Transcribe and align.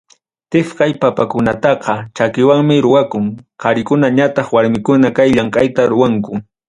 Tipqay 0.53 0.91
papakunataqa, 1.01 1.93
chakiwanmi 2.15 2.75
ruwakun, 2.85 3.25
qarikuna 3.61 4.07
ñataq 4.17 4.47
warmikuna 4.55 5.07
kay 5.17 5.29
llamkayta 5.35 5.81
ruwanku. 5.93 6.31